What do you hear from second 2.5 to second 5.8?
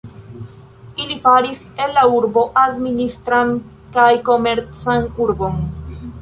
administran kaj komercan urbon.